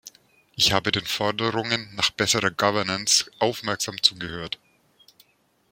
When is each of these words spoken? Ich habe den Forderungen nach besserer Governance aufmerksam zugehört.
Ich 0.55 0.71
habe 0.73 0.91
den 0.91 1.05
Forderungen 1.05 1.93
nach 1.93 2.09
besserer 2.09 2.49
Governance 2.49 3.29
aufmerksam 3.37 4.01
zugehört. 4.01 4.57